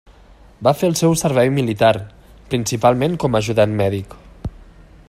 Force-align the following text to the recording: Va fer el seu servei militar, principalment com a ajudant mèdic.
Va 0.67 0.71
fer 0.77 0.87
el 0.91 0.95
seu 1.01 1.13
servei 1.23 1.51
militar, 1.57 1.91
principalment 2.55 3.21
com 3.25 3.37
a 3.39 3.45
ajudant 3.45 3.79
mèdic. 3.85 4.19